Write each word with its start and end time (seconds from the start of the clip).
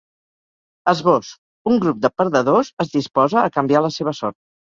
Esbós: 0.93 1.27
Un 1.73 1.77
grup 1.83 2.01
de 2.07 2.11
perdedors 2.21 2.71
es 2.85 2.91
disposa 2.97 3.43
a 3.45 3.55
canviar 3.59 3.85
la 3.89 3.95
seva 3.99 4.17
sort. 4.23 4.39